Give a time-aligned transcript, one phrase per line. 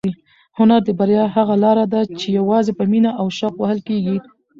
[0.57, 4.17] هنر د بریا هغه لاره ده چې یوازې په مینه او شوق وهل کېږي.